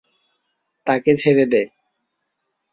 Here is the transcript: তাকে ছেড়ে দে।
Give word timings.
তাকে 0.87 1.11
ছেড়ে 1.15 1.45
দে। 1.45 1.63